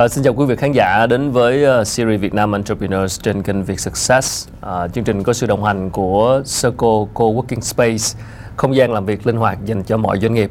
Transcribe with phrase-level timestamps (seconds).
[0.00, 3.42] À, xin chào quý vị khán giả đến với uh, series Việt Nam Entrepreneurs trên
[3.42, 4.48] kênh Việt Success.
[4.60, 8.20] À, chương trình có sự đồng hành của Circle Co-working Space,
[8.56, 10.50] không gian làm việc linh hoạt dành cho mọi doanh nghiệp.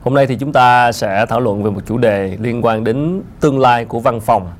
[0.00, 3.22] Hôm nay thì chúng ta sẽ thảo luận về một chủ đề liên quan đến
[3.40, 4.52] tương lai của văn phòng.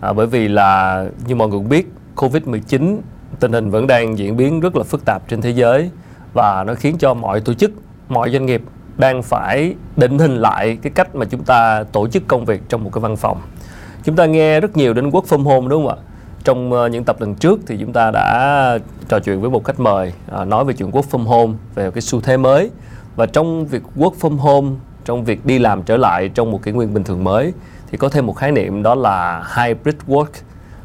[0.00, 2.98] À, bởi vì là như mọi người cũng biết, Covid-19
[3.40, 5.90] tình hình vẫn đang diễn biến rất là phức tạp trên thế giới
[6.32, 7.70] và nó khiến cho mọi tổ chức,
[8.08, 8.62] mọi doanh nghiệp
[8.96, 12.84] đang phải định hình lại cái cách mà chúng ta tổ chức công việc trong
[12.84, 13.40] một cái văn phòng.
[14.04, 16.02] Chúng ta nghe rất nhiều đến work from home đúng không ạ?
[16.44, 18.78] Trong uh, những tập lần trước thì chúng ta đã
[19.08, 22.02] trò chuyện với một khách mời uh, nói về chuyện work from home, về cái
[22.02, 22.70] xu thế mới
[23.16, 24.68] và trong việc work from home,
[25.04, 27.52] trong việc đi làm trở lại trong một cái nguyên bình thường mới
[27.90, 30.26] thì có thêm một khái niệm đó là hybrid work,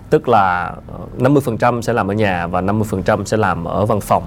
[0.09, 4.23] tức là ờ, 50% sẽ làm ở nhà và 50% sẽ làm ở văn phòng.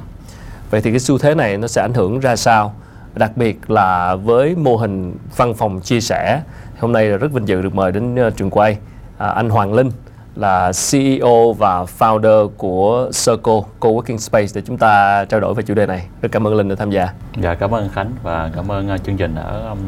[0.70, 2.74] Vậy thì cái xu thế này nó sẽ ảnh hưởng ra sao?
[3.14, 6.42] Đặc biệt là với mô hình văn phòng chia sẻ
[6.78, 8.78] hôm nay là rất vinh dự được mời đến ờ, trường quay
[9.19, 9.91] à, anh Hoàng Linh
[10.34, 15.75] là CEO và founder của Circle Co-working Space để chúng ta trao đổi về chủ
[15.75, 16.06] đề này.
[16.22, 17.08] Rất cảm ơn Linh đã tham gia.
[17.41, 19.78] Dạ cảm ơn Khánh và cảm ơn uh, chương trình đã um,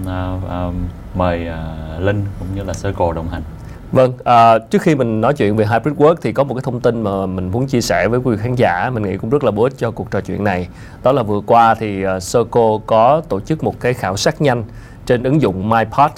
[0.68, 0.74] uh,
[1.14, 3.42] mời uh, Linh cũng như là Circle đồng hành.
[3.92, 6.80] Vâng, à, trước khi mình nói chuyện về hybrid work thì có một cái thông
[6.80, 9.50] tin mà mình muốn chia sẻ với quý khán giả, mình nghĩ cũng rất là
[9.50, 10.68] bổ ích cho cuộc trò chuyện này.
[11.02, 14.40] Đó là vừa qua thì à, uh, Circle có tổ chức một cái khảo sát
[14.40, 14.64] nhanh
[15.06, 16.10] trên ứng dụng MyPod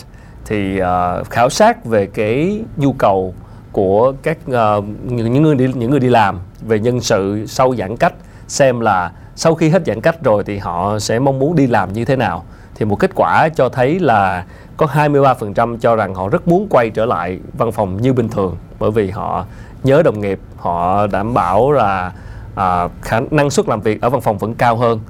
[0.47, 3.35] thì uh, khảo sát về cái nhu cầu
[3.73, 7.97] của các uh, những người đi những người đi làm về nhân sự sau giãn
[7.97, 8.15] cách
[8.49, 11.93] xem là sau khi hết giãn cách rồi thì họ sẽ mong muốn đi làm
[11.93, 14.45] như thế nào thì một kết quả cho thấy là
[14.77, 18.57] có 23% cho rằng họ rất muốn quay trở lại văn phòng như bình thường
[18.79, 19.45] bởi vì họ
[19.85, 22.13] nhớ đồng nghiệp, họ đảm bảo là
[22.55, 25.01] à, khả năng suất làm việc ở văn phòng vẫn cao hơn.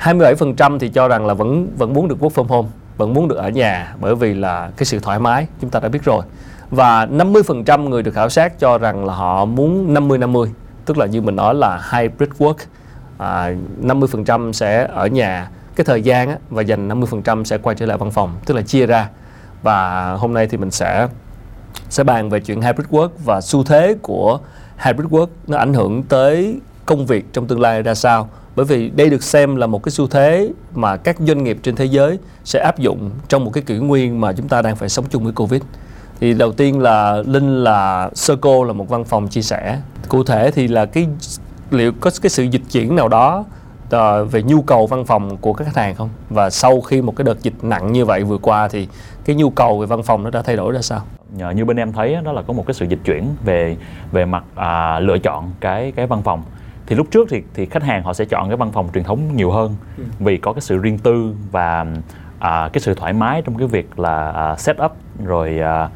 [0.00, 3.36] 27% thì cho rằng là vẫn vẫn muốn được work from home, vẫn muốn được
[3.36, 6.22] ở nhà bởi vì là cái sự thoải mái chúng ta đã biết rồi.
[6.70, 10.46] Và 50% người được khảo sát cho rằng là họ muốn 50-50,
[10.84, 12.54] tức là như mình nói là hybrid work.
[13.18, 15.48] À, 50% sẽ ở nhà
[15.80, 18.62] cái thời gian á, và dành 50% sẽ quay trở lại văn phòng tức là
[18.62, 19.08] chia ra.
[19.62, 21.08] Và hôm nay thì mình sẽ
[21.88, 24.38] sẽ bàn về chuyện hybrid work và xu thế của
[24.78, 28.28] hybrid work nó ảnh hưởng tới công việc trong tương lai ra sao.
[28.56, 31.76] Bởi vì đây được xem là một cái xu thế mà các doanh nghiệp trên
[31.76, 34.88] thế giới sẽ áp dụng trong một cái kỷ nguyên mà chúng ta đang phải
[34.88, 35.62] sống chung với covid.
[36.20, 39.80] Thì đầu tiên là linh là circle là một văn phòng chia sẻ.
[40.08, 41.08] Cụ thể thì là cái
[41.70, 43.44] liệu có cái sự dịch chuyển nào đó
[43.96, 46.08] uh, về nhu cầu văn phòng của các khách hàng không?
[46.30, 48.88] Và sau khi một cái đợt dịch nặng như vậy vừa qua thì
[49.24, 51.00] cái nhu cầu về văn phòng nó đã thay đổi ra sao?
[51.54, 53.76] Như bên em thấy đó là có một cái sự dịch chuyển về
[54.12, 56.42] về mặt à, lựa chọn cái cái văn phòng
[56.90, 59.36] thì lúc trước thì thì khách hàng họ sẽ chọn cái văn phòng truyền thống
[59.36, 60.04] nhiều hơn ừ.
[60.18, 61.86] vì có cái sự riêng tư và
[62.38, 64.92] à, cái sự thoải mái trong cái việc là à, set up
[65.24, 65.88] rồi à,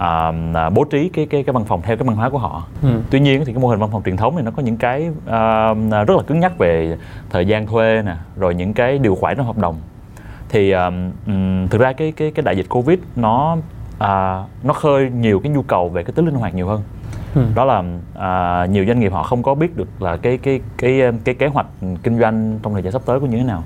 [0.00, 2.66] à, bố trí cái cái cái văn phòng theo cái văn hóa của họ.
[2.82, 2.88] Ừ.
[3.10, 5.10] Tuy nhiên thì cái mô hình văn phòng truyền thống này nó có những cái
[5.26, 5.74] à,
[6.06, 6.96] rất là cứng nhắc về
[7.30, 9.76] thời gian thuê nè, rồi những cái điều khoản trong hợp đồng.
[10.48, 10.90] Thì à,
[11.70, 13.56] thực ra cái cái cái đại dịch Covid nó
[13.98, 16.82] à, nó khơi nhiều cái nhu cầu về cái tính linh hoạt nhiều hơn.
[17.34, 17.42] Ừ.
[17.54, 17.82] đó là
[18.18, 21.34] à, nhiều doanh nghiệp họ không có biết được là cái cái cái cái, cái
[21.34, 21.66] kế hoạch
[22.02, 23.62] kinh doanh trong thời gian sắp tới của như thế nào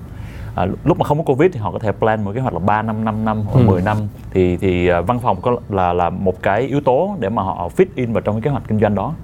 [0.54, 2.58] à, lúc mà không có covid thì họ có thể plan một kế hoạch là
[2.58, 3.66] 3 năm 5 năm hoặc ừ.
[3.66, 3.96] 10 năm.
[4.30, 7.68] Thì thì à, văn phòng có là là một cái yếu tố để mà họ
[7.76, 9.14] fit in vào trong cái kế hoạch kinh doanh đó.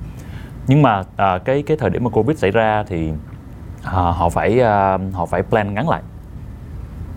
[0.67, 3.13] Nhưng mà à, cái cái thời điểm mà covid xảy ra thì
[3.85, 6.03] à, họ phải à, họ phải plan ngắn lại.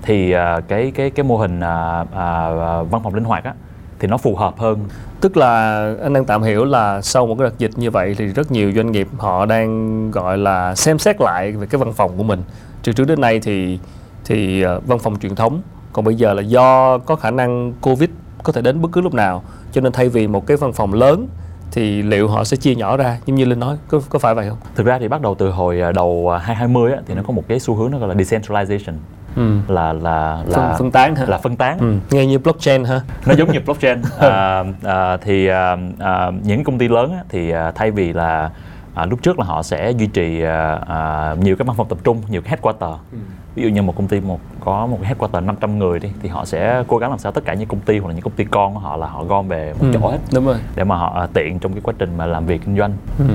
[0.02, 2.52] Thì à, cái cái cái mô hình à, à,
[2.82, 3.54] văn phòng linh hoạt á
[4.00, 4.80] thì nó phù hợp hơn.
[5.22, 8.28] Tức là anh đang tạm hiểu là sau một cái đợt dịch như vậy thì
[8.28, 12.18] rất nhiều doanh nghiệp họ đang gọi là xem xét lại về cái văn phòng
[12.18, 12.42] của mình.
[12.84, 13.80] Từ trước đến nay thì
[14.26, 15.62] thì ờ, văn phòng truyền thống.
[15.94, 18.10] Còn bây giờ là do có khả năng covid
[18.44, 20.94] có thể đến bất cứ lúc nào cho nên thay vì một cái văn phòng
[20.94, 21.28] lớn
[21.72, 23.18] thì liệu họ sẽ chia nhỏ ra?
[23.26, 24.58] Như như linh nói có có phải vậy không?
[24.76, 27.44] Thực ra thì bắt đầu từ hồi ờ, đầu 2020 á, thì nó có một
[27.48, 28.94] cái xu hướng nó gọi là decentralization.
[29.36, 29.58] Ừ.
[29.68, 31.26] là là là phân, phân tán hả?
[31.26, 31.78] là phân tán.
[31.80, 31.96] Ừ.
[32.12, 33.02] nghe như blockchain hả?
[33.26, 34.02] Nó giống như blockchain.
[34.20, 38.50] À, à, thì à, à, những công ty lớn á, thì à, thay vì là
[38.94, 41.98] à, lúc trước là họ sẽ duy trì à, à, nhiều cái văn phòng tập
[42.04, 43.00] trung nhiều cái headquarter.
[43.12, 43.18] Ừ
[43.56, 46.30] ví dụ như một công ty một có một cái headquarter 500 người đi thì
[46.30, 48.34] họ sẽ cố gắng làm sao tất cả những công ty hoặc là những công
[48.34, 50.18] ty con của họ là họ gom về một ừ, chỗ hết.
[50.34, 50.58] đúng rồi.
[50.76, 52.94] Để mà họ à, tiện trong cái quá trình mà làm việc kinh doanh.
[53.20, 53.26] Ừ.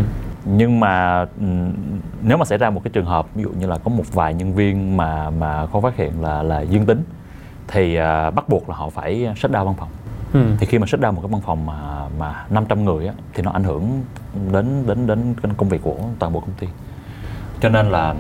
[0.44, 1.26] nhưng mà
[2.22, 4.34] nếu mà xảy ra một cái trường hợp ví dụ như là có một vài
[4.34, 7.02] nhân viên mà mà không phát hiện là là dương tính
[7.68, 9.88] thì uh, bắt buộc là họ phải shut down văn phòng.
[10.32, 10.40] Ừ.
[10.58, 11.74] thì khi mà shut down một cái văn phòng mà
[12.18, 14.02] mà 500 người á, thì nó ảnh hưởng
[14.52, 16.66] đến đến đến công việc của toàn bộ công ty.
[17.60, 18.14] Cho nên là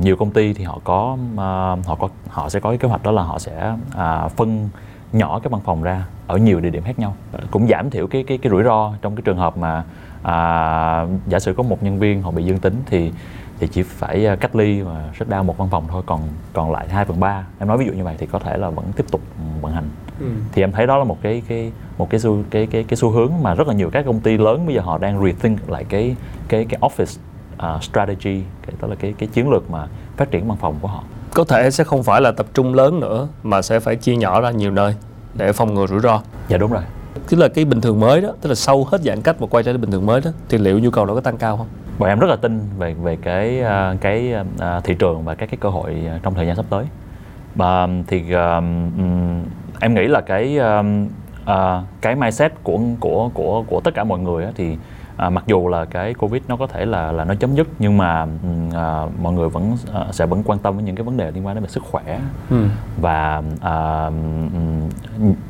[0.00, 3.02] nhiều công ty thì họ có uh, họ có họ sẽ có cái kế hoạch
[3.02, 4.68] đó là họ sẽ uh, phân
[5.12, 7.14] nhỏ cái văn phòng ra ở nhiều địa điểm khác nhau.
[7.50, 9.84] Cũng giảm thiểu cái cái cái rủi ro trong cái trường hợp mà
[10.22, 13.12] à, giả sử có một nhân viên họ bị dương tính thì
[13.58, 16.20] thì chỉ phải à, cách ly và shut down một văn phòng thôi còn
[16.52, 17.46] còn lại 2 phần ba.
[17.58, 19.20] Em nói ví dụ như vậy thì có thể là vẫn tiếp tục
[19.60, 19.88] vận hành.
[20.20, 20.26] Ừ.
[20.52, 23.10] thì em thấy đó là một cái cái một cái xu cái cái cái xu
[23.10, 25.84] hướng mà rất là nhiều các công ty lớn bây giờ họ đang rethink lại
[25.88, 26.16] cái
[26.48, 27.18] cái cái office
[27.56, 28.42] uh, strategy
[28.80, 29.86] đó là cái cái chiến lược mà
[30.16, 31.02] phát triển văn phòng của họ.
[31.34, 34.40] Có thể sẽ không phải là tập trung lớn nữa mà sẽ phải chia nhỏ
[34.40, 34.94] ra nhiều nơi
[35.34, 36.20] để phòng ngừa rủi ro.
[36.48, 36.82] Dạ đúng rồi.
[37.28, 39.64] Tức là cái bình thường mới đó tức là sau hết giãn cách và quay
[39.64, 41.66] trở lại bình thường mới đó thì liệu nhu cầu đó có tăng cao không?
[41.98, 45.50] Bọn em rất là tin về về cái à, cái à, thị trường và các
[45.50, 46.84] cái cơ hội trong thời gian sắp tới.
[47.54, 48.90] Và thì um,
[49.80, 51.08] em nghĩ là cái um,
[51.42, 54.76] uh, cái mindset của của của của tất cả mọi người thì
[55.16, 57.98] à, mặc dù là cái covid nó có thể là là nó chấm dứt nhưng
[57.98, 58.26] mà
[58.74, 61.46] à, mọi người vẫn à, sẽ vẫn quan tâm với những cái vấn đề liên
[61.46, 62.20] quan đến về sức khỏe
[62.50, 62.64] ừ.
[63.00, 64.10] và à,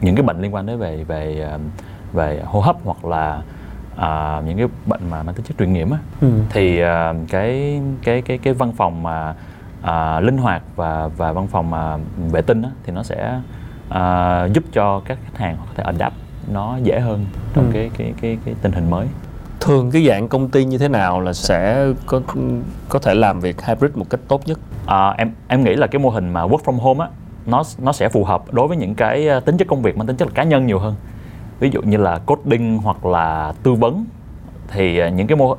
[0.00, 1.48] những cái bệnh liên quan đến về về
[2.12, 3.42] về hô hấp hoặc là
[3.96, 6.28] à, những cái bệnh mà mang tính chất truyền nhiễm á ừ.
[6.50, 9.34] thì à, cái cái cái cái văn phòng mà
[9.82, 11.96] à, linh hoạt và và văn phòng mà
[12.32, 13.40] vệ tinh á, thì nó sẽ
[13.88, 16.14] à, giúp cho các khách hàng có thể adapt
[16.52, 17.70] nó dễ hơn trong ừ.
[17.72, 19.06] cái cái cái cái tình hình mới
[19.66, 22.20] thường cái dạng công ty như thế nào là sẽ có
[22.88, 24.58] có thể làm việc hybrid một cách tốt nhất?
[24.86, 27.10] À, em em nghĩ là cái mô hình mà work from home á
[27.46, 30.06] nó nó sẽ phù hợp đối với những cái ờ, tính chất công việc mang
[30.06, 30.94] tính chất là cá nhân nhiều hơn.
[31.60, 34.04] Ví dụ như là coding hoặc là tư vấn
[34.68, 35.58] thì ờ, những cái mô uh,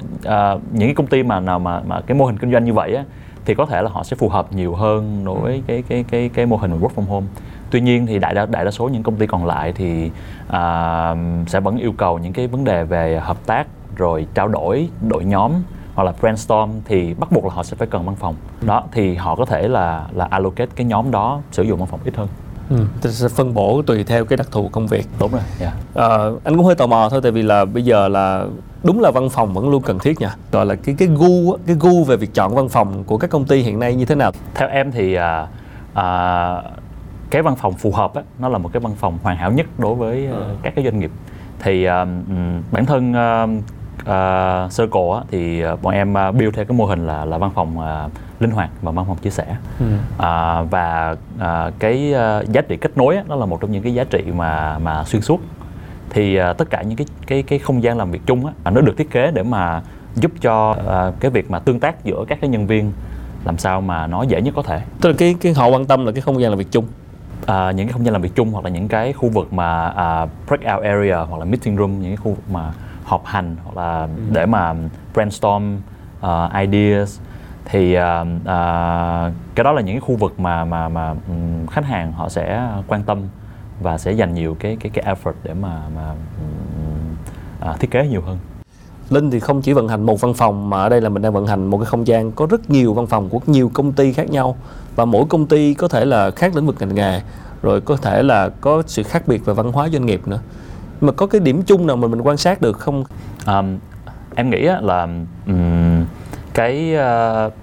[0.72, 2.96] những cái công ty mà nào mà mà cái mô hình kinh doanh như vậy
[2.96, 3.04] á
[3.46, 6.30] thì có thể là họ sẽ phù hợp nhiều hơn đối với cái cái cái
[6.34, 7.28] cái mô hình work from home.
[7.72, 10.12] Tuy nhiên thì đại đa đại đa số những công ty còn lại thì
[10.48, 11.18] uh,
[11.48, 15.26] sẽ vẫn yêu cầu những cái vấn đề về hợp tác rồi trao đổi đội
[15.26, 15.52] nhóm
[15.96, 18.36] hoặc là brainstorm thì bắt buộc là họ sẽ phải cần văn phòng.
[18.62, 22.00] Đó thì họ có thể là là allocate cái nhóm đó sử dụng văn phòng
[22.04, 22.28] ít hơn.
[22.70, 25.08] Ừ, sẽ phân bổ tùy theo cái đặc thù công việc.
[25.20, 25.74] Đúng rồi yeah.
[25.96, 26.08] à,
[26.44, 28.46] anh cũng hơi tò mò thôi tại vì là bây giờ là
[28.84, 30.36] đúng là văn phòng vẫn luôn cần thiết nha.
[30.52, 33.46] Gọi là cái cái gu cái gu về việc chọn văn phòng của các công
[33.46, 34.32] ty hiện nay như thế nào?
[34.56, 35.48] Theo em thì à,
[35.94, 36.62] à,
[37.30, 39.66] cái văn phòng phù hợp á, nó là một cái văn phòng hoàn hảo nhất
[39.78, 40.38] đối với ừ.
[40.40, 41.12] uh, các cái doanh nghiệp.
[41.60, 41.92] Thì uh,
[42.72, 43.64] bản thân uh,
[44.02, 47.38] uh, Circle á, thì uh, bọn em uh, build theo cái mô hình là là
[47.38, 48.12] văn phòng uh,
[48.42, 49.86] linh hoạt và văn phòng chia sẻ ừ.
[50.16, 53.84] uh, và uh, cái uh, giá trị kết nối á, đó là một trong những
[53.84, 55.42] cái giá trị mà mà xuyên suốt
[56.10, 58.82] thì uh, tất cả những cái cái cái không gian làm việc chung á, nó
[58.82, 59.82] được thiết kế để mà
[60.16, 62.92] giúp cho uh, cái việc mà tương tác giữa các cái nhân viên
[63.46, 64.82] làm sao mà nó dễ nhất có thể.
[65.02, 66.86] Tức là cái cái họ quan tâm là cái không gian làm việc chung.
[67.46, 69.88] À, những cái không gian làm việc chung hoặc là những cái khu vực mà
[69.88, 72.72] uh, breakout area hoặc là meeting room những cái khu vực mà
[73.08, 74.08] họp hành hoặc là ừ.
[74.32, 74.74] để mà
[75.14, 75.78] brainstorm
[76.20, 76.28] uh,
[76.62, 77.20] ideas
[77.66, 78.04] thì uh,
[78.42, 78.46] uh,
[79.56, 82.70] cái đó là những cái khu vực mà mà mà um, khách hàng họ sẽ
[82.88, 83.22] quan tâm
[83.82, 88.08] và sẽ dành nhiều cái cái cái effort để mà mà um, uh, thiết kế
[88.08, 88.38] nhiều hơn.
[89.10, 91.34] Linh thì không chỉ vận hành một văn phòng mà ở đây là mình đang
[91.34, 94.14] vận hành một cái không gian có rất nhiều văn phòng của nhiều công ty
[94.14, 94.56] khác nhau
[94.96, 97.22] và mỗi công ty có thể là khác lĩnh vực ngành nghề
[97.62, 100.40] rồi có thể là có sự khác biệt về văn hóa doanh nghiệp nữa
[101.02, 103.04] mà có cái điểm chung nào mà mình quan sát được không
[103.48, 103.78] um,
[104.36, 105.08] em nghĩ là
[105.48, 106.06] um,
[106.54, 107.54] cái uh,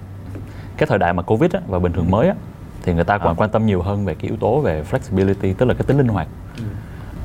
[0.77, 2.35] cái thời đại mà covid á, và bình thường mới á,
[2.83, 3.35] thì người ta còn à.
[3.37, 6.07] quan tâm nhiều hơn về cái yếu tố về flexibility tức là cái tính linh
[6.07, 6.27] hoạt
[6.57, 6.63] ừ.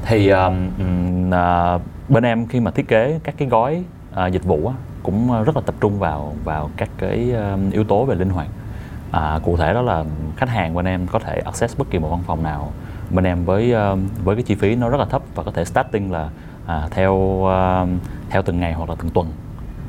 [0.03, 0.69] thì um,
[1.29, 5.45] uh, bên em khi mà thiết kế các cái gói uh, dịch vụ á, cũng
[5.45, 8.49] rất là tập trung vào vào các cái um, yếu tố về linh hoạt
[9.11, 10.05] à, cụ thể đó là
[10.37, 12.73] khách hàng bên em có thể access bất kỳ một văn phòng nào
[13.11, 15.65] bên em với uh, với cái chi phí nó rất là thấp và có thể
[15.65, 16.29] starting là
[16.67, 17.89] à, theo uh,
[18.31, 19.27] theo từng ngày hoặc là từng tuần.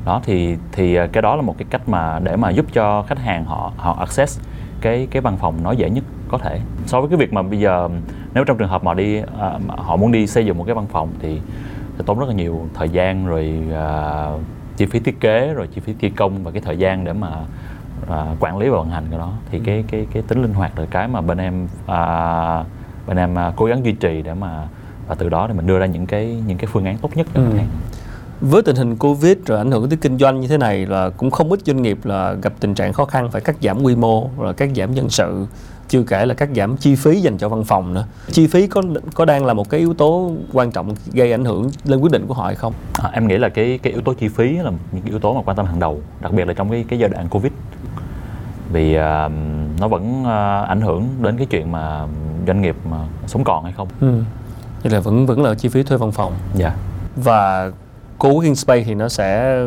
[0.05, 3.03] Đó thì thì uh, cái đó là một cái cách mà để mà giúp cho
[3.07, 4.41] khách hàng họ họ access
[4.81, 6.61] cái cái văn phòng nó dễ nhất có thể.
[6.85, 7.89] So với cái việc mà bây giờ
[8.33, 9.25] nếu trong trường hợp mà đi uh,
[9.67, 11.41] họ muốn đi xây dựng một cái văn phòng thì
[11.97, 14.41] sẽ tốn rất là nhiều thời gian rồi uh,
[14.77, 17.29] chi phí thiết kế rồi chi phí thi công và cái thời gian để mà
[18.03, 19.33] uh, quản lý và vận hành cái đó.
[19.51, 19.63] Thì ừ.
[19.65, 22.67] cái cái cái tính linh hoạt là cái mà bên em uh,
[23.11, 24.67] bên em à, cố gắng duy trì để mà
[25.07, 27.27] và từ đó thì mình đưa ra những cái những cái phương án tốt nhất
[27.33, 27.45] cho ừ.
[27.51, 27.67] khách hàng
[28.41, 31.31] với tình hình covid rồi ảnh hưởng tới kinh doanh như thế này là cũng
[31.31, 34.29] không ít doanh nghiệp là gặp tình trạng khó khăn phải cắt giảm quy mô
[34.37, 35.45] rồi cắt giảm nhân sự
[35.87, 38.05] chưa kể là cắt giảm chi phí dành cho văn phòng nữa.
[38.31, 38.81] Chi phí có
[39.13, 42.27] có đang là một cái yếu tố quan trọng gây ảnh hưởng lên quyết định
[42.27, 42.73] của họ hay không?
[43.03, 45.33] À, em nghĩ là cái cái yếu tố chi phí là những cái yếu tố
[45.33, 47.51] mà quan tâm hàng đầu đặc biệt là trong cái cái giai đoạn covid.
[48.71, 49.01] Vì uh,
[49.79, 52.07] nó vẫn uh, ảnh hưởng đến cái chuyện mà
[52.47, 54.21] doanh nghiệp mà sống còn hay không ừ.
[54.83, 56.79] Vậy là vẫn vẫn là chi phí thuê văn phòng dạ yeah.
[57.15, 57.71] và
[58.19, 59.57] co-working space thì nó sẽ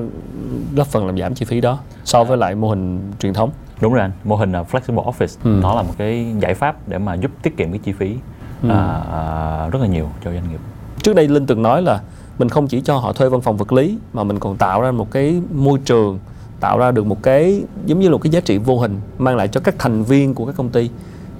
[0.76, 3.50] góp phần làm giảm chi phí đó so với lại mô hình truyền thống
[3.81, 5.59] đúng rồi anh mô hình flexible office ừ.
[5.62, 8.16] nó là một cái giải pháp để mà giúp tiết kiệm cái chi phí
[8.62, 8.69] ừ.
[8.69, 10.61] à, à, rất là nhiều cho doanh nghiệp
[11.02, 12.00] trước đây linh từng nói là
[12.38, 14.90] mình không chỉ cho họ thuê văn phòng vật lý mà mình còn tạo ra
[14.90, 16.19] một cái môi trường
[16.61, 19.37] tạo ra được một cái giống như là một cái giá trị vô hình mang
[19.37, 20.90] lại cho các thành viên của các công ty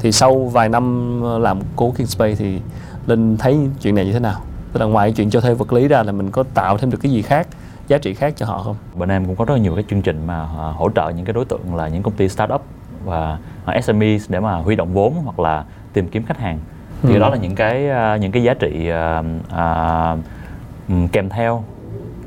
[0.05, 2.61] thì sau vài năm ờ, làm cố King Space thì
[3.07, 4.41] linh thấy chuyện này như thế nào?
[4.73, 6.99] Tức là ngoài chuyện cho thuê vật lý ra là mình có tạo thêm được
[7.03, 7.49] cái gì khác
[7.89, 8.77] giá trị khác cho họ không?
[8.95, 11.25] Bên em cũng có rất là nhiều cái chương trình mà à, hỗ trợ những
[11.25, 12.63] cái đối tượng là những công ty startup
[13.05, 13.39] và
[13.83, 16.59] SME để mà huy động vốn hoặc là tìm kiếm khách hàng.
[17.03, 17.19] Thì ừ.
[17.19, 21.65] đó là những cái à, những cái giá trị uh, uh, kèm theo.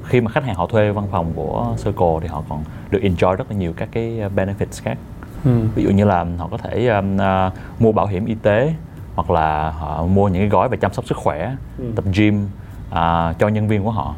[0.04, 3.36] Khi mà khách hàng họ thuê văn phòng của Circle thì họ còn được enjoy
[3.36, 4.98] rất là nhiều các cái benefits khác
[5.46, 5.52] ừ.
[5.76, 8.74] ví dụ như là họ có thể um, uh, mua bảo hiểm y tế
[9.16, 11.86] hoặc là họ mua những cái gói về chăm sóc sức khỏe ừ.
[11.96, 12.46] tập gym
[12.90, 12.96] uh,
[13.40, 14.16] cho nhân viên của họ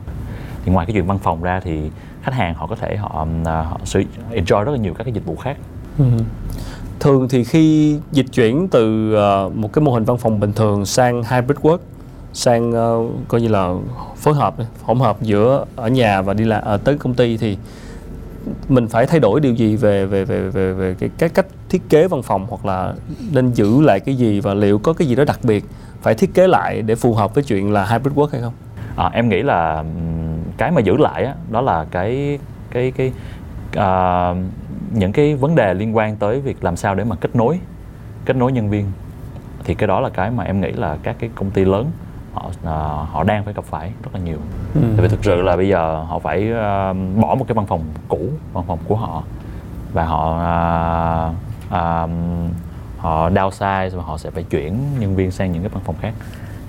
[0.65, 3.47] thì ngoài cái chuyện văn phòng ra thì khách hàng họ có thể họ, uh,
[3.47, 5.57] họ sử enjoy rất là nhiều các cái dịch vụ khác
[5.97, 6.05] ừ.
[6.99, 10.85] thường thì khi dịch chuyển từ uh, một cái mô hình văn phòng bình thường
[10.85, 11.77] sang hybrid work
[12.33, 13.73] sang uh, coi như là
[14.15, 17.57] phối hợp hỗn hợp giữa ở nhà và đi làm ở tới công ty thì
[18.69, 21.89] mình phải thay đổi điều gì về về về về về cái, cái cách thiết
[21.89, 22.93] kế văn phòng hoặc là
[23.31, 25.65] nên giữ lại cái gì và liệu có cái gì đó đặc biệt
[26.01, 28.53] phải thiết kế lại để phù hợp với chuyện là hybrid work hay không?
[28.95, 29.83] À, em nghĩ là
[30.57, 32.39] cái mà giữ lại á, đó là cái
[32.71, 33.11] cái cái
[33.77, 34.37] uh,
[34.93, 37.59] những cái vấn đề liên quan tới việc làm sao để mà kết nối
[38.25, 38.85] kết nối nhân viên
[39.63, 41.85] thì cái đó là cái mà em nghĩ là các cái công ty lớn
[42.39, 44.37] họ uh, họ đang phải gặp phải rất là nhiều
[44.75, 44.81] ừ.
[44.81, 47.83] tại vì thực sự là bây giờ họ phải uh, bỏ một cái văn phòng
[48.07, 49.23] cũ văn phòng của họ
[49.93, 50.31] và họ
[51.29, 51.35] uh,
[51.67, 52.09] uh,
[52.97, 56.13] họ downsize và họ sẽ phải chuyển nhân viên sang những cái văn phòng khác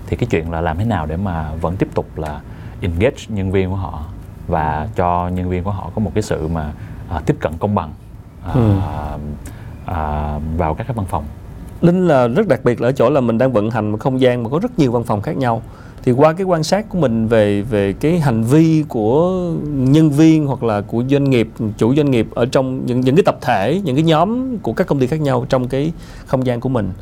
[0.07, 2.41] thì cái chuyện là làm thế nào để mà vẫn tiếp tục là
[2.81, 4.05] engage nhân viên của họ
[4.49, 6.73] và cho nhân viên của họ có một cái sự mà
[7.17, 7.93] uh, tiếp cận công bằng
[8.49, 8.73] uh, ừ.
[9.85, 11.25] uh, vào các cái văn phòng
[11.81, 14.21] Linh là rất đặc biệt là ở chỗ là mình đang vận hành một không
[14.21, 15.63] gian mà có rất nhiều văn phòng khác nhau
[16.03, 20.47] thì qua cái quan sát của mình về về cái hành vi của nhân viên
[20.47, 23.81] hoặc là của doanh nghiệp, chủ doanh nghiệp ở trong những những cái tập thể,
[23.85, 25.93] những cái nhóm của các công ty khác nhau trong cái
[26.27, 26.93] không gian của mình,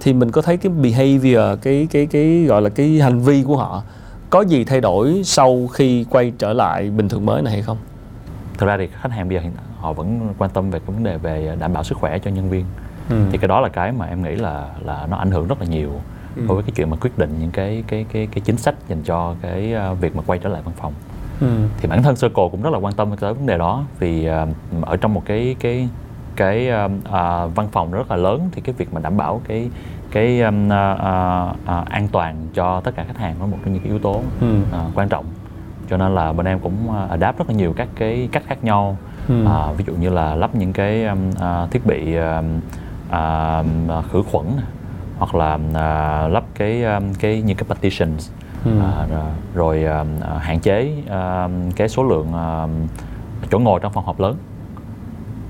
[0.00, 3.56] thì mình có thấy cái behavior, cái cái cái gọi là cái hành vi của
[3.56, 3.82] họ
[4.30, 7.76] có gì thay đổi sau khi quay trở lại bình thường mới này hay không?
[8.58, 11.18] Thực ra thì khách hàng bây giờ họ vẫn quan tâm về cái vấn đề
[11.18, 12.64] về đảm bảo sức khỏe cho nhân viên
[13.10, 13.16] ừ.
[13.32, 15.66] thì cái đó là cái mà em nghĩ là là nó ảnh hưởng rất là
[15.66, 15.90] nhiều
[16.36, 16.42] ừ.
[16.48, 19.02] đối với cái chuyện mà quyết định những cái cái cái cái chính sách dành
[19.02, 20.92] cho cái uh, việc mà quay trở lại văn phòng
[21.40, 21.46] ừ.
[21.80, 24.48] thì bản thân Circle cũng rất là quan tâm tới vấn đề đó vì uh,
[24.86, 25.88] ở trong một cái cái
[26.36, 29.70] cái uh, uh, văn phòng rất là lớn thì cái việc mà đảm bảo cái
[30.10, 33.72] cái um, uh, uh, uh, an toàn cho tất cả khách hàng là một trong
[33.72, 34.58] những cái yếu tố ừ.
[34.60, 35.24] uh, quan trọng
[35.90, 38.96] cho nên là bên em cũng adapt rất là nhiều các cái cách khác nhau
[39.28, 39.44] ừ.
[39.44, 42.60] uh, ví dụ như là lắp những cái um, uh, thiết bị um,
[43.10, 43.62] à,
[44.12, 44.46] khử khuẩn
[45.18, 46.84] hoặc là à, lắp cái
[47.18, 48.30] cái những cái partitions
[48.64, 48.70] ừ.
[48.80, 49.06] à,
[49.54, 50.04] rồi à,
[50.38, 52.66] hạn chế à, cái số lượng à,
[53.50, 54.36] chỗ ngồi trong phòng họp lớn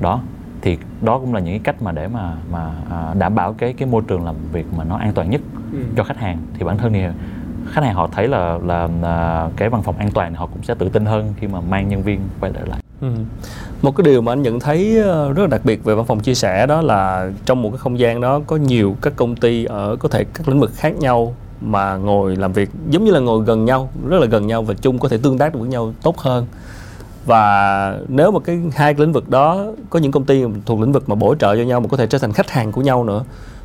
[0.00, 0.20] đó
[0.62, 3.72] thì đó cũng là những cái cách mà để mà mà à, đảm bảo cái
[3.72, 5.40] cái môi trường làm việc mà nó an toàn nhất
[5.72, 5.78] ừ.
[5.96, 7.02] cho khách hàng thì bản thân thì
[7.70, 10.74] khách hàng họ thấy là là, là cái văn phòng an toàn họ cũng sẽ
[10.74, 13.08] tự tin hơn khi mà mang nhân viên quay trở lại Ừ.
[13.82, 16.20] Một cái điều mà anh nhận thấy ờ, rất là đặc biệt về văn phòng
[16.20, 19.64] chia sẻ đó là trong một cái không gian đó có nhiều các công ty
[19.64, 23.20] ở có thể các lĩnh vực khác nhau mà ngồi làm việc giống như là
[23.20, 25.68] ngồi gần nhau, rất là gần nhau và chung có thể tương tác được với
[25.68, 26.46] nhau tốt hơn.
[27.26, 30.92] Và nếu mà cái hai cái lĩnh vực đó có những công ty thuộc lĩnh
[30.92, 33.04] vực mà bổ trợ cho nhau mà có thể trở thành khách hàng của nhau
[33.04, 33.24] nữa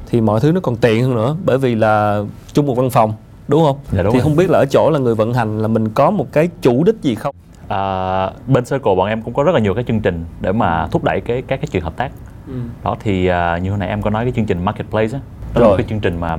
[0.09, 2.23] thì mọi thứ nó còn tiện hơn nữa bởi vì là
[2.53, 3.13] chung một văn phòng
[3.47, 3.77] đúng không?
[3.91, 4.23] Dạ, đúng thì rồi.
[4.23, 6.83] không biết là ở chỗ là người vận hành là mình có một cái chủ
[6.83, 7.35] đích gì không?
[7.67, 10.87] À, bên Circle bọn em cũng có rất là nhiều cái chương trình để mà
[10.87, 12.11] thúc đẩy cái các cái chuyện hợp tác
[12.47, 12.53] ừ.
[12.83, 15.19] đó thì à, như hồi nãy em có nói cái chương trình marketplace đó,
[15.53, 16.37] đó là một cái chương trình mà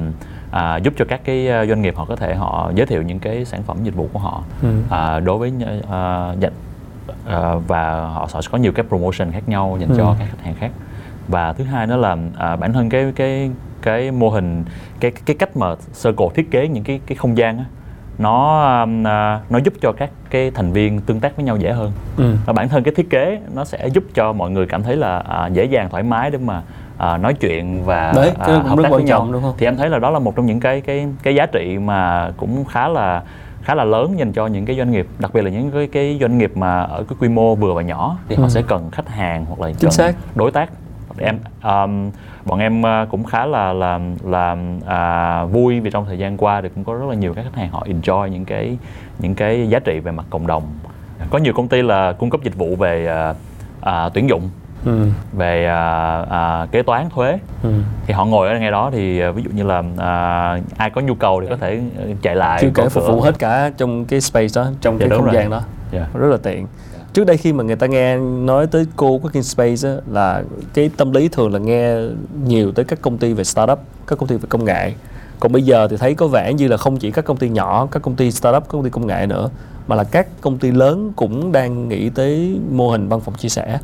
[0.51, 3.19] à, giúp cho các cái à, doanh nghiệp họ có thể họ giới thiệu những
[3.19, 4.69] cái sản phẩm dịch vụ của họ ừ.
[4.91, 5.53] à, đối với
[5.91, 6.53] à, dành
[7.27, 9.95] à, và họ sẽ có nhiều cái promotion khác nhau dành ừ.
[9.99, 10.71] cho các khách hàng khác
[11.29, 13.51] và thứ hai nữa là à, bản thân cái cái
[13.83, 14.65] cái mô hình
[15.01, 17.65] cái cái cách mà Circle thiết kế những cái cái không gian á,
[18.19, 21.93] nó uh, nó giúp cho các cái thành viên tương tác với nhau dễ hơn
[22.17, 22.35] ừ.
[22.47, 25.25] và bản thân cái thiết kế nó sẽ giúp cho mọi người cảm thấy là
[25.47, 26.63] uh, dễ dàng thoải mái để mà
[27.15, 29.55] uh, nói chuyện và Đấy, uh, hợp tác với nhau đúng không?
[29.59, 32.31] thì em thấy là đó là một trong những cái cái cái giá trị mà
[32.37, 33.23] cũng khá là
[33.63, 36.19] khá là lớn dành cho những cái doanh nghiệp đặc biệt là những cái cái
[36.21, 38.43] doanh nghiệp mà ở cái quy mô vừa và nhỏ thì ừ.
[38.43, 40.15] họ sẽ cần khách hàng hoặc là cần xác.
[40.35, 40.71] đối tác
[41.19, 42.11] em um,
[42.47, 46.61] bọn em à, cũng khá là là là à, vui vì trong thời gian qua
[46.61, 48.79] thì cũng có rất là nhiều các khách hàng họ enjoy những cái
[49.19, 50.63] những cái giá trị về mặt cộng đồng
[51.31, 53.35] có nhiều công ty là cung cấp dịch vụ về à,
[53.81, 54.51] à, tuyển dụng
[54.85, 55.07] ừ.
[55.33, 57.71] về à, à, kế toán thuế ừ.
[58.07, 61.01] thì họ ngồi ở ngay đó thì à, ví dụ như là à, ai có
[61.01, 61.81] nhu cầu thì có thể
[62.23, 65.19] chạy lại chưa kể phục vụ hết cả trong cái space đó trong dạ, cái
[65.19, 65.35] không rồi.
[65.35, 65.61] gian đó
[65.93, 66.09] yeah.
[66.15, 66.21] Dạ.
[66.21, 66.67] rất là tiện
[67.17, 70.43] trước đây khi mà người ta nghe nói tới cô working space á, là
[70.75, 71.97] cái tâm lý thường là nghe
[72.45, 74.93] nhiều tới các công ty về startup các công ty về công nghệ.
[75.41, 77.89] Còn bây giờ thì thấy có vẻ như là không chỉ các công ty nhỏ
[77.91, 79.51] các công ty startup các công ty công nghệ nữa
[79.87, 83.49] mà là các công ty lớn cũng đang nghĩ tới mô hình văn phòng chia
[83.49, 83.79] sẻ.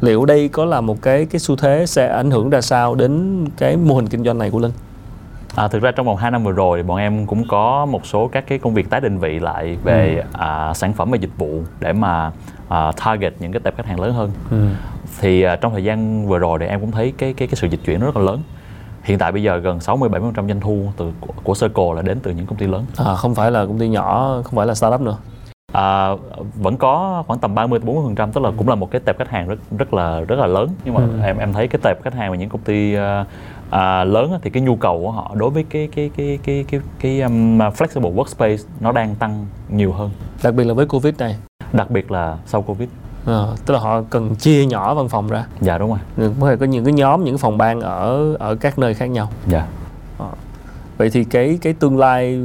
[0.00, 3.44] Liệu đây có là một cái cái xu thế sẽ ảnh hưởng ra sao đến
[3.56, 4.72] cái mô hình kinh doanh này của linh?
[5.54, 8.28] À, thực ra trong vòng 2 năm vừa rồi bọn em cũng có một số
[8.32, 10.38] các cái công việc tái định vị lại về ừ.
[10.38, 12.32] à, sản phẩm và dịch vụ để mà
[12.68, 14.30] à, target những cái tệp khách hàng lớn hơn.
[14.50, 14.68] Ừ.
[15.20, 17.66] Thì à, trong thời gian vừa rồi thì em cũng thấy cái cái cái sự
[17.66, 18.42] dịch chuyển rất là lớn.
[19.02, 22.20] Hiện tại bây giờ gần 60 70% doanh thu từ của, của Circle là đến
[22.22, 22.84] từ những công ty lớn.
[22.96, 25.16] À, không phải là công ty nhỏ, không phải là startup nữa.
[25.72, 26.08] À,
[26.54, 29.18] vẫn có khoảng tầm 30 40 phần trăm tức là cũng là một cái tệp
[29.18, 31.20] khách hàng rất rất là rất là lớn nhưng mà ừ.
[31.24, 33.26] em em thấy cái tệp khách hàng và những công ty uh,
[33.70, 36.80] à, lớn thì cái nhu cầu của họ đối với cái cái cái cái cái
[37.00, 40.10] cái um, flexible workspace nó đang tăng nhiều hơn
[40.42, 41.36] đặc biệt là với covid này
[41.74, 42.88] đặc biệt là sau covid.
[43.26, 45.46] À, tức là họ cần chia nhỏ văn phòng ra.
[45.60, 46.30] Dạ đúng rồi.
[46.40, 49.28] Có thể có những cái nhóm những phòng ban ở ở các nơi khác nhau.
[49.46, 49.66] Dạ.
[50.18, 50.26] À.
[50.96, 52.36] vậy thì cái cái tương lai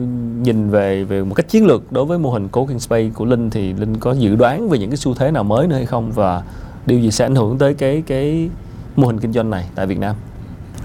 [0.41, 3.49] nhìn về về một cách chiến lược đối với mô hình coworking space của linh
[3.49, 6.11] thì linh có dự đoán về những cái xu thế nào mới nữa hay không?
[6.11, 6.43] Và
[6.85, 8.49] điều gì sẽ ảnh hưởng tới cái cái
[8.95, 10.15] mô hình kinh doanh này tại Việt Nam?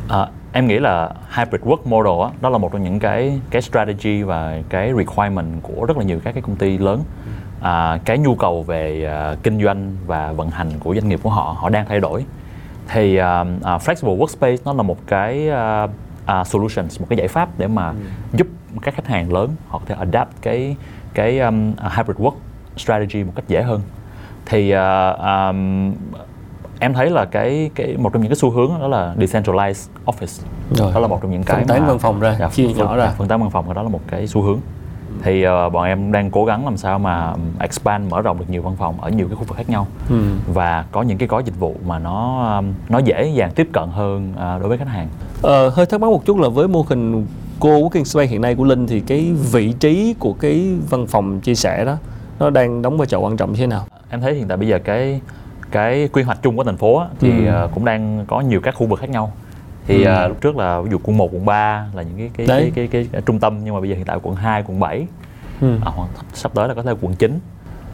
[0.09, 3.63] À, em nghĩ là hybrid work model đó, đó là một trong những cái cái
[3.63, 7.01] strategy và cái requirement của rất là nhiều các cái công ty lớn.
[7.61, 11.31] À, cái nhu cầu về uh, kinh doanh và vận hành của doanh nghiệp của
[11.31, 12.25] họ họ đang thay đổi.
[12.89, 13.25] Thì uh,
[13.57, 15.49] uh, flexible workspace nó là một cái
[15.85, 15.91] uh,
[16.41, 17.95] uh, solutions, một cái giải pháp để mà ừ.
[18.33, 18.47] giúp
[18.83, 20.77] các khách hàng lớn họ có thể adapt cái
[21.15, 22.35] cái um, hybrid work
[22.77, 23.81] strategy một cách dễ hơn.
[24.47, 25.93] Thì uh, um,
[26.79, 30.45] em thấy là cái cái một trong những cái xu hướng đó là decentralized office
[30.75, 30.93] Rồi.
[30.95, 33.07] đó là một trong những cái phân tán văn phòng ra dạ, chia nhỏ ra
[33.19, 34.59] phân tán văn phòng đó là một cái xu hướng
[35.23, 38.63] thì uh, bọn em đang cố gắng làm sao mà expand mở rộng được nhiều
[38.63, 40.17] văn phòng ở nhiều cái khu vực khác nhau ừ.
[40.55, 44.33] và có những cái gói dịch vụ mà nó nó dễ dàng tiếp cận hơn
[44.33, 45.09] uh, đối với khách hàng.
[45.43, 47.27] Ờ, hơi thắc mắc một chút là với mô hình
[47.61, 51.41] cô working space hiện nay của Linh thì cái vị trí của cái văn phòng
[51.41, 51.97] chia sẻ đó
[52.39, 53.87] nó đang đóng vai trò quan trọng như thế nào?
[54.11, 55.21] Em thấy hiện tại bây giờ cái
[55.71, 57.65] cái quy hoạch chung của thành phố thì ừ.
[57.65, 59.33] uh, cũng đang có nhiều các khu vực khác nhau
[59.87, 60.13] thì ừ.
[60.25, 62.73] uh, lúc trước là ví dụ quận 1, quận 3 là những cái cái cái,
[62.75, 65.07] cái, cái, cái, trung tâm nhưng mà bây giờ hiện tại quận 2, quận 7
[65.61, 65.77] ừ.
[65.85, 67.39] à, hoặc sắp tới là có thể quận 9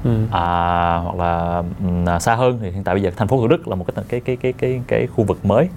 [0.05, 0.11] ừ.
[0.31, 3.68] à, hoặc là um, xa hơn thì hiện tại bây giờ thành phố Thủ Đức
[3.68, 5.68] là một cái cái cái cái cái cái khu vực mới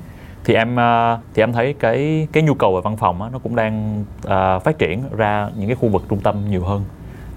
[0.45, 3.39] thì em uh, thì em thấy cái cái nhu cầu về văn phòng á, nó
[3.39, 6.83] cũng đang uh, phát triển ra những cái khu vực trung tâm nhiều hơn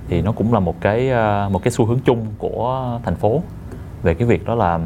[0.08, 3.42] thì nó cũng là một cái uh, một cái xu hướng chung của thành phố
[4.06, 4.78] về cái việc đó là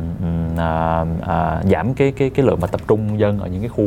[0.57, 3.87] à, à, giảm cái cái cái lượng mà tập trung dân ở những cái khu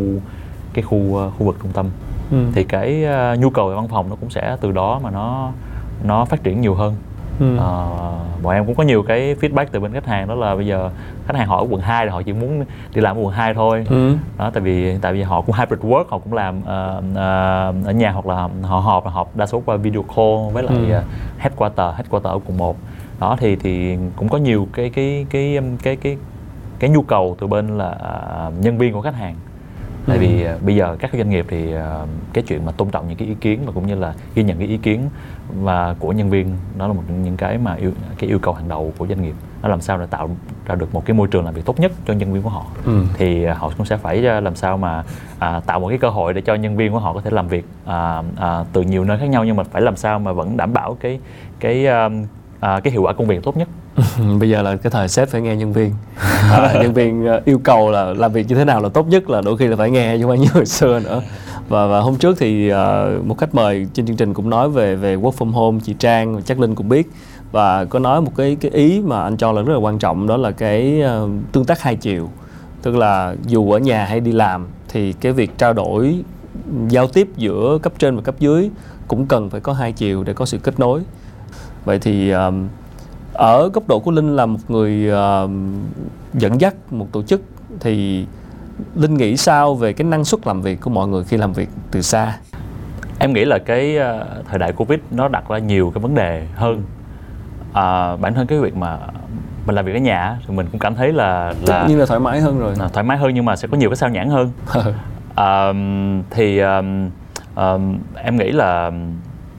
[0.74, 1.86] cái khu ờ, khu vực trung tâm
[2.32, 2.38] ừ.
[2.56, 5.52] thì cái uh, nhu cầu về văn phòng nó cũng sẽ từ đó mà nó
[6.04, 6.96] nó phát triển nhiều hơn
[7.40, 7.58] ừ.
[7.58, 7.70] à,
[8.44, 10.90] bọn em cũng có nhiều cái feedback từ bên khách hàng đó là bây giờ
[11.28, 12.66] khách hàng họ ở quận 2 thì họ chỉ muốn
[12.96, 14.16] đi làm ở quận 2 thôi ừ.
[14.38, 17.92] đó tại vì tại vì họ cũng hybrid work họ cũng làm uh, uh, ở
[17.96, 21.02] nhà hoặc là họ họp họp đa số qua video call với lại ừ.
[21.38, 22.78] headquarter headquarter ở quận 1
[23.24, 26.18] đó thì thì cũng có nhiều cái cái cái cái cái cái,
[26.80, 27.96] cái nhu cầu từ bên là
[28.62, 29.36] nhân viên của khách hàng.
[30.08, 33.08] Tại vì uh, bây giờ các doanh nghiệp thì uh, cái chuyện mà tôn trọng
[33.08, 35.10] những cái ý kiến và cũng như là ghi nhận cái ý kiến
[35.62, 38.54] và của nhân viên đó là một trong những cái mà yêu cái yêu cầu
[38.54, 39.36] hàng đầu của doanh nghiệp.
[39.62, 40.30] Nó làm sao để tạo
[40.66, 42.66] ra được một cái môi trường làm việc tốt nhất cho nhân viên của họ.
[42.86, 43.06] Ừ.
[43.18, 45.04] thì uh, họ cũng sẽ phải làm sao mà
[45.36, 47.48] uh, tạo một cái cơ hội để cho nhân viên của họ có thể làm
[47.48, 47.92] việc uh,
[48.34, 50.98] uh, từ nhiều nơi khác nhau nhưng mà phải làm sao mà vẫn đảm bảo
[51.00, 51.20] cái
[51.60, 52.12] cái uh,
[52.64, 53.68] à, cái hiệu quả công việc tốt nhất?
[54.40, 55.94] Bây giờ là cái thời sếp phải nghe nhân viên.
[56.52, 59.30] À, nhân viên à, yêu cầu là làm việc như thế nào là tốt nhất
[59.30, 61.22] là đôi khi là phải nghe chứ không phải như hồi xưa nữa.
[61.70, 64.96] Và và hôm trước thì uh, một khách mời trên chương trình cũng nói về
[64.96, 67.10] về work from home chị Trang chắc Linh cũng biết.
[67.52, 70.28] Và có nói một cái cái ý mà anh cho là rất là quan trọng
[70.28, 72.30] đó là cái uh, tương tác hai chiều.
[72.82, 76.24] Tức là dù ở nhà hay đi làm thì cái việc trao đổi
[76.90, 78.70] giao tiếp giữa cấp trên và cấp dưới
[79.08, 81.02] cũng cần phải có hai chiều để có sự kết nối
[81.86, 82.54] vậy thì uh,
[83.34, 85.50] ở góc độ của linh là một người uh,
[86.34, 87.42] dẫn dắt một tổ chức
[87.80, 88.26] thì
[88.96, 91.70] linh nghĩ sao về cái năng suất làm việc của mọi người khi làm việc
[91.92, 92.38] từ xa?
[93.20, 96.48] Em nghĩ là cái uh, thời đại covid nó đặt ra nhiều cái vấn đề
[96.56, 96.84] hơn.
[97.74, 98.98] À, bản thân cái việc mà
[99.66, 102.20] mình làm việc ở nhà thì mình cũng cảm thấy là là như là thoải
[102.20, 102.74] mái hơn rồi.
[102.80, 104.52] À, thoải mái hơn nhưng mà sẽ có nhiều cái sao nhãn hơn.
[105.36, 105.74] À,
[106.30, 107.10] thì um,
[107.56, 108.92] um, em nghĩ là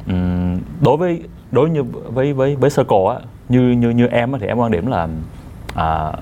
[0.06, 1.22] um, đối với
[1.54, 3.16] đối như với với với circle á
[3.48, 5.08] như như như em á, thì em quan điểm là
[5.74, 6.12] à,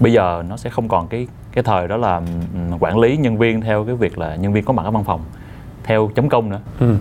[0.00, 2.20] bây giờ nó sẽ không còn cái cái thời đó là
[2.80, 5.20] quản lý nhân viên theo cái việc là nhân viên có mặt ở văn phòng
[5.84, 6.60] theo chấm công nữa.
[6.80, 6.96] Ừ.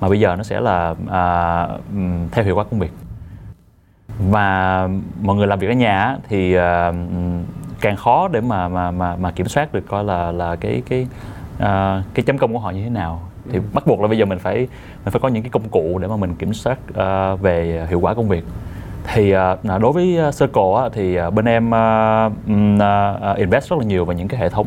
[0.00, 1.68] mà bây giờ nó sẽ là à,
[2.32, 2.92] theo hiệu quả công việc.
[4.18, 4.88] Và
[5.20, 6.92] mọi người làm việc ở nhà thì à,
[7.80, 11.06] càng khó để mà mà mà mà kiểm soát được coi là là cái cái
[11.58, 13.62] à, cái chấm công của họ như thế nào thì Ừ.
[13.72, 14.56] bắt buộc là bây giờ mình phải
[15.04, 18.00] mình phải có những cái công cụ để mà mình kiểm soát uh, về hiệu
[18.00, 18.44] quả công việc
[19.14, 22.32] thì uh, đối với ờ, Circle á, thì uh, bên em uh,
[23.32, 24.66] uh, invest rất là nhiều vào những cái hệ thống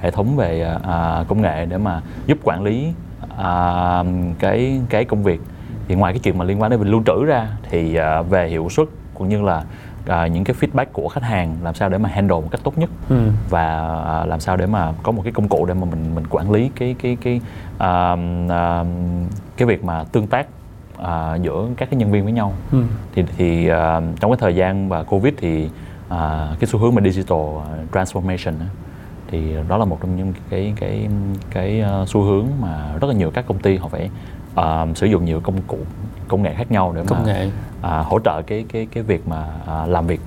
[0.00, 2.92] hệ thống về uh, công nghệ để mà giúp quản lý
[3.24, 4.06] uh,
[4.38, 5.40] cái cái công việc
[5.88, 8.48] thì ngoài cái chuyện mà liên quan đến việc lưu trữ ra thì uh, về
[8.48, 9.64] hiệu suất cũng như là
[10.06, 12.78] à, những cái feedback của khách hàng làm sao để mà handle một cách tốt
[12.78, 13.28] nhất Ừ.
[13.50, 16.24] và à, làm sao để mà có một cái công cụ để mà mình mình
[16.30, 17.40] quản lý cái cái cái
[17.78, 18.16] à,
[18.48, 18.84] à,
[19.56, 20.46] cái việc mà tương tác
[20.98, 22.82] à, giữa các cái nhân viên với nhau Ừ.
[23.14, 25.70] thì thì à, trong cái thời gian và covid thì
[26.08, 27.38] à, cái xu hướng mà digital
[27.92, 28.66] transformation á,
[29.30, 31.08] thì đó là một trong những cái cái
[31.50, 34.10] cái à, xu hướng mà rất là nhiều các công ty họ phải
[34.54, 35.78] à, sử dụng nhiều công cụ
[36.32, 37.50] công nghệ khác nhau để công mà nghệ.
[37.82, 40.20] à, hỗ trợ cái cái cái việc mà à, làm việc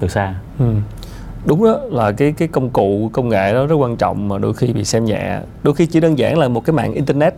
[0.00, 0.34] từ xa.
[0.58, 0.74] Ừ.
[1.44, 4.54] đúng đó là cái cái công cụ công nghệ đó rất quan trọng mà đôi
[4.54, 5.40] khi bị xem nhẹ.
[5.62, 7.34] Đôi khi chỉ đơn giản là một cái mạng internet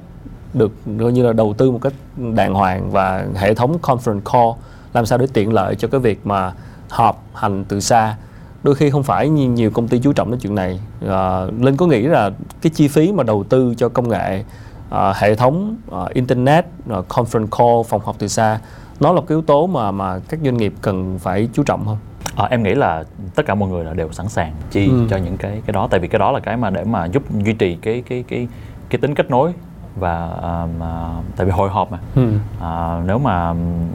[0.55, 1.93] được coi như là đầu tư một cách
[2.35, 4.61] đàng hoàng và hệ thống conference call
[4.93, 6.53] làm sao để tiện lợi cho cái việc mà
[6.89, 8.17] họp hành từ xa.
[8.63, 10.81] Đôi khi không phải như nhiều công ty chú trọng đến chuyện này.
[11.09, 12.31] À, linh có nghĩ là
[12.63, 14.45] cái chi phí mà đầu tư cho công nghệ
[14.91, 18.59] à, hệ thống à, internet à, conference call phòng họp từ xa
[19.01, 21.99] nó là cái yếu tố mà mà các doanh nghiệp cần phải chú trọng không
[22.37, 25.07] À, em nghĩ là tất cả mọi người là đều sẵn sàng chi Ừ.
[25.11, 27.23] cho những cái cái đó tại vì cái đó là cái mà để mà giúp
[27.45, 28.49] duy trì cái cái cái
[28.91, 29.53] cái tính kết nối
[29.97, 30.31] và
[30.79, 32.33] mà, tại vì hội họp mà ừ.
[32.61, 33.55] à, nếu mà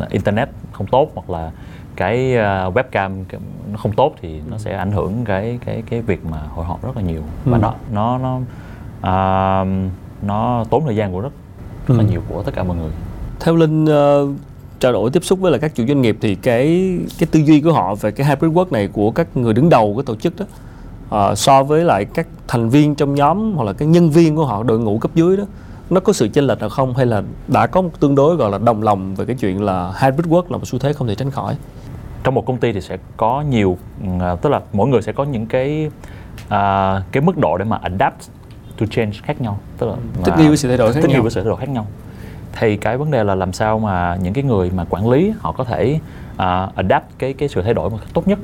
[0.10, 1.51] internet không tốt hoặc là
[1.95, 3.23] cái à, webcam
[3.71, 6.84] nó không tốt thì nó sẽ ảnh hưởng cái cái cái việc mà hội họp
[6.84, 7.62] rất là nhiều và Ừ.
[7.62, 8.39] nó nó nó
[9.01, 9.65] à,
[10.25, 11.31] nó tốn thời gian của rất
[11.88, 12.09] rất là Ừ.
[12.12, 12.91] nhiều của tất cả mọi người.
[13.39, 14.27] Theo linh ờ,
[14.79, 17.62] trao đổi tiếp xúc với là các chủ doanh nghiệp thì cái cái tư duy
[17.62, 20.33] của họ về cái hybrid work này của các người đứng đầu của tổ chức
[20.39, 20.45] đó
[21.09, 24.45] ờ, so với lại các thành viên trong nhóm hoặc là cái nhân viên của
[24.45, 25.43] họ đội ngũ cấp dưới đó
[25.89, 26.93] nó có sự chênh lệch nào không?
[26.93, 29.93] Hay là đã có một tương đối gọi là đồng lòng về cái chuyện là
[30.01, 31.55] hybrid work là một xu thế không thể tránh khỏi?
[32.23, 33.77] Trong một công ty thì sẽ có nhiều
[34.19, 35.89] à, tức là mỗi người sẽ có những cái
[36.49, 38.21] à, cái mức độ để mà adapt
[38.86, 39.60] to change khác nhau.
[39.78, 41.22] Tức là thích nghi với sự thay đổi khác thích nghi nhau.
[41.22, 41.88] với sự thay đổi khác nhau.
[42.60, 45.52] Thì cái vấn đề là làm sao mà những cái người mà quản lý họ
[45.52, 46.00] có thể
[46.38, 48.39] à, adapt cái cái sự thay đổi một cách tốt nhất.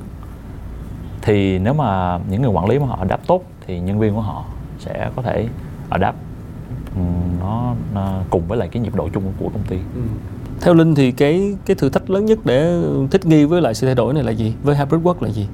[1.22, 4.22] Thì nếu mà những người quản lý mà họ adapt tốt thì nhân viên của
[4.22, 4.46] họ
[4.80, 5.48] sẽ có thể
[5.90, 6.18] adapt
[6.96, 9.78] ừm, nó, nó cùng với lại cái nhịp độ chung của công ty.
[10.62, 13.88] Theo linh thì cái cái thử thách lớn nhất để thích nghi với lại sự
[13.88, 14.54] thay đổi này là gì?
[14.64, 15.48] Với hybrid work là gì?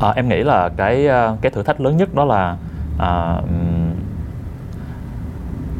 [0.00, 2.56] À, em nghĩ là cái à, cái thử thách lớn nhất đó là
[2.98, 3.40] à,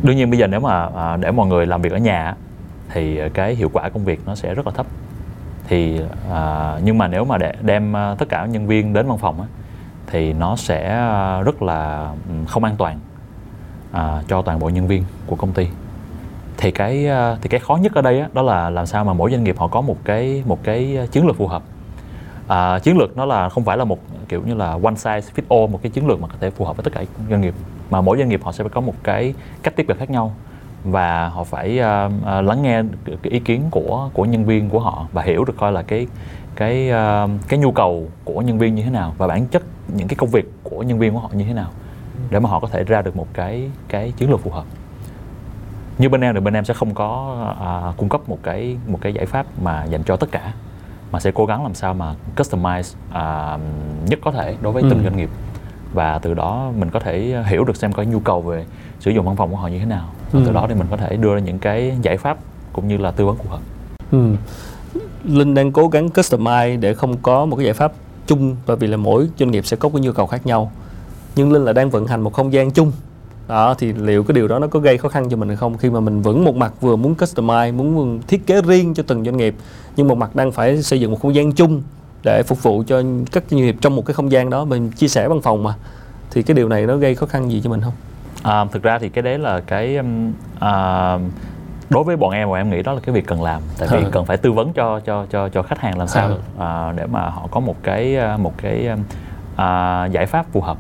[0.03, 2.35] đương nhiên bây giờ nếu mà à, để mọi người làm việc ở nhà
[2.93, 4.87] thì cái hiệu quả công việc nó sẽ rất là thấp.
[5.69, 6.01] Thì
[6.33, 9.41] à, nhưng mà nếu mà để đem à, tất cả nhân viên đến văn phòng
[9.41, 9.47] á,
[10.07, 10.89] thì nó sẽ
[11.45, 12.11] rất là
[12.49, 12.99] không an toàn
[13.93, 15.69] à, cho toàn bộ nhân viên của công ty.
[16.57, 19.13] Thì cái à, thì cái khó nhất ở đây á, đó là làm sao mà
[19.13, 21.63] mỗi doanh nghiệp họ có một cái một cái chiến lược phù hợp.
[22.49, 23.99] À, chiến lược nó là không phải là một
[24.33, 26.65] kiểu như là one size fit all một cái chiến lược mà có thể phù
[26.65, 27.55] hợp với tất cả doanh nghiệp.
[27.91, 30.35] Mà mỗi doanh nghiệp họ sẽ phải có một cái cách tiếp cận khác nhau
[30.85, 34.81] và họ phải uh, uh, lắng nghe cái ý kiến của của nhân viên của
[34.81, 36.07] họ và hiểu được coi là cái
[36.57, 39.63] cái uh, cái nhu cầu của nhân viên như thế nào và bản chất
[39.97, 41.71] những cái công việc của nhân viên của họ như thế nào
[42.31, 44.65] để mà họ có thể ra được một cái cái chiến lược phù hợp.
[45.99, 48.99] Như bên em thì bên em sẽ không có à, cung cấp một cái một
[49.01, 50.53] cái giải pháp mà dành cho tất cả
[51.13, 53.59] mà sẽ cố gắng làm sao mà customize à,
[54.07, 55.03] nhất có thể đối với từng Ừ.
[55.05, 55.31] doanh nghiệp
[55.95, 58.65] và từ đó mình có thể hiểu được xem có nhu cầu về
[59.01, 60.47] sử dụng văn phòng của họ như thế nào và Ừ.
[60.47, 62.37] từ đó thì mình có thể đưa ra những cái giải pháp
[62.73, 63.61] cũng như là tư vấn phù hợp
[64.11, 64.35] Ừ.
[65.25, 67.93] Linh đang cố gắng customize để không có một cái giải pháp
[68.27, 70.73] chung bởi vì là mỗi doanh nghiệp sẽ có cái nhu cầu khác nhau
[71.37, 72.93] nhưng Linh là đang vận hành một không gian chung
[73.49, 75.79] đó thì liệu cái điều đó nó có gây khó khăn cho mình hay không
[75.79, 79.25] khi mà mình vẫn một mặt vừa muốn customize muốn thiết kế riêng cho từng
[79.25, 79.55] doanh nghiệp
[79.97, 81.83] nhưng một mặt đang phải xây dựng một không gian chung
[82.25, 83.03] để phục vụ cho
[83.33, 85.75] các doanh nghiệp trong một cái không gian đó mình chia sẻ văn phòng mà
[86.31, 87.93] thì cái điều này nó gây khó khăn gì cho mình không
[88.43, 91.19] À, thực ra thì cái đấy là cái um, à,
[91.91, 93.97] đối với bọn em bọn em nghĩ đó là cái việc cần làm tại vì
[93.99, 94.09] Ừ.
[94.13, 96.37] cần phải tư vấn cho cho cho cho khách hàng làm sao Ừ.
[96.59, 98.99] à, để mà họ có một cái à, một cái um,
[99.57, 100.79] à, giải pháp phù hợp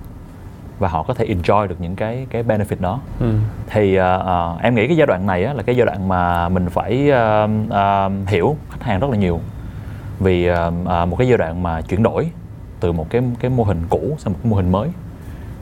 [0.78, 3.34] và họ có thể enjoy được những cái cái benefit đó ừ.
[3.66, 6.48] thì à, à, em nghĩ cái giai đoạn này á, là cái giai đoạn mà
[6.48, 9.40] mình phải à, à, hiểu khách hàng rất là nhiều
[10.18, 12.30] vì à, à, một cái giai đoạn mà chuyển đổi
[12.80, 14.88] từ một cái cái mô hình cũ sang một cái mô hình mới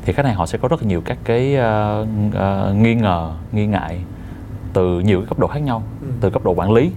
[0.04, 3.34] thì khách hàng họ sẽ có rất là nhiều các cái uh, uh, nghi ngờ
[3.52, 4.00] nghi ngại
[4.72, 6.06] từ nhiều cái cấp độ khác nhau ừ.
[6.20, 6.92] từ cấp độ quản lý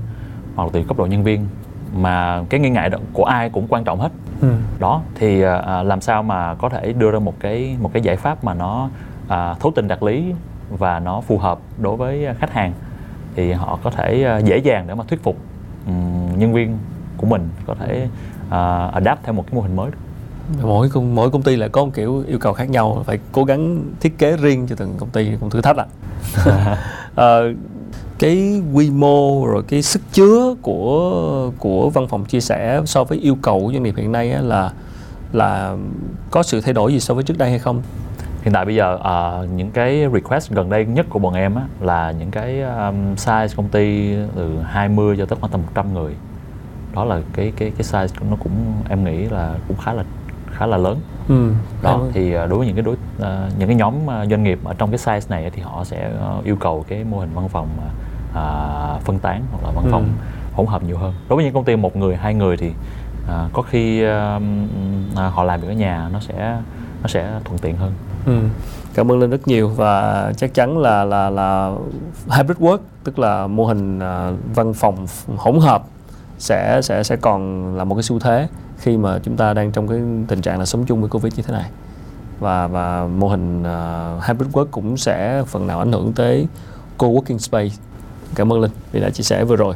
[0.56, 1.47] hoặc là từ cấp độ nhân viên
[1.93, 4.53] mà cái nghi ngại đó của ai cũng quan trọng hết ừ.
[4.79, 5.49] đó thì uh,
[5.86, 8.89] làm sao mà có thể đưa ra một cái một cái giải pháp mà nó
[9.25, 10.34] uh, thấu tình đạt lý
[10.69, 12.73] và nó phù hợp đối với khách hàng
[13.36, 15.38] thì họ có thể uh, dễ dàng để mà thuyết phục
[15.88, 16.77] um, nhân viên
[17.17, 18.08] của mình có thể
[18.47, 19.91] uh, adapt theo một cái mô hình mới
[20.62, 23.43] mỗi công mỗi công ty lại có một kiểu yêu cầu khác nhau phải cố
[23.43, 25.86] gắng thiết kế riêng cho từng công ty cũng thử thách ạ
[26.45, 26.77] à.
[27.49, 27.56] uh,
[28.24, 33.18] cái quy mô rồi cái sức chứa của của văn phòng chia sẻ so với
[33.18, 34.72] yêu cầu của doanh nghiệp hiện nay á, là
[35.32, 35.76] là
[36.32, 37.82] có sự thay đổi gì so với trước đây hay không?
[38.42, 41.64] Hiện tại bây giờ uh, những cái request gần đây nhất của bọn em á,
[41.82, 46.16] là những cái um, size công ty từ 20 cho tới khoảng tầm 100 người.
[46.94, 48.54] Đó là cái cái cái size nó cũng
[48.90, 50.04] em nghĩ là cũng khá là
[50.52, 51.00] khá là lớn.
[51.30, 53.94] Ừ, đó thì uh, đối với những cái đối uh, những cái nhóm
[54.30, 57.20] doanh nghiệp ở trong cái size này thì họ sẽ uh, yêu cầu cái mô
[57.20, 57.68] hình văn phòng
[58.34, 60.10] à, phân tán hoặc là văn phòng ừ.
[60.54, 62.72] hỗn hợp nhiều hơn đối với những công ty một người hai người thì
[63.28, 64.39] à, có khi à,
[65.15, 66.58] à, họ làm việc ở nhà nó sẽ
[67.02, 67.93] nó sẽ thuận tiện hơn
[68.26, 68.39] ừ.
[68.93, 71.72] cảm ơn linh rất nhiều và chắc chắn là là là
[72.30, 75.84] hybrid work tức là mô hình à, văn phòng hỗn hợp
[76.38, 79.88] sẽ sẽ sẽ còn là một cái xu thế khi mà chúng ta đang trong
[79.88, 81.69] cái tình trạng là sống chung với covid như thế này
[82.39, 86.48] và và mô hình uh, hybrid work cũng sẽ phần nào ảnh hưởng tới
[86.98, 87.76] co-working space
[88.36, 89.76] cảm ơn linh vì đã chia sẻ vừa rồi.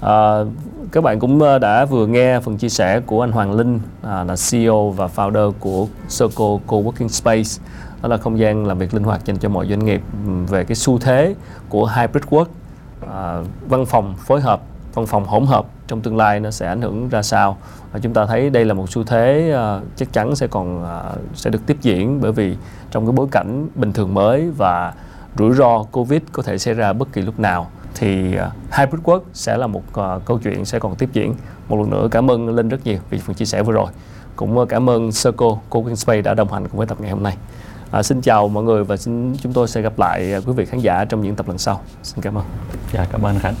[0.00, 0.44] À,
[0.92, 4.24] các bạn cũng ờ, đã vừa nghe phần chia sẻ của anh Hoàng Linh à,
[4.24, 5.86] là CEO và founder của
[6.18, 7.64] Circle Co-working Space
[8.02, 10.02] đó là không gian làm việc linh hoạt dành cho mọi doanh nghiệp
[10.48, 11.34] về cái xu thế
[11.68, 12.46] của hybrid work.
[13.12, 14.60] À, văn phòng phối hợp
[14.94, 17.56] văn phòng hỗn hợp trong tương lai nó sẽ ảnh hưởng ra sao?
[17.92, 21.20] Và chúng ta thấy đây là một xu thế uh, chắc chắn sẽ còn uh,
[21.34, 22.56] sẽ được tiếp diễn bởi vì
[22.90, 24.94] trong cái bối cảnh bình thường mới và
[25.38, 29.02] rủi ro covid có thể xảy ra bất kỳ lúc nào thì à, uh, hybrid
[29.04, 31.34] work sẽ là một à, câu chuyện sẽ còn tiếp diễn
[31.68, 33.90] một lần nữa cảm ơn linh rất nhiều vì phần chia sẻ vừa rồi
[34.36, 37.22] cũng à, cảm ơn Circle Coworking Space đã đồng hành cùng với tập ngày hôm
[37.22, 37.36] nay
[37.92, 40.80] À, xin chào mọi người và xin chúng tôi sẽ gặp lại quý vị khán
[40.80, 41.80] giả trong những tập lần sau.
[42.02, 42.44] Xin cảm ơn.
[42.92, 43.54] Dạ, cảm ơn Khánh.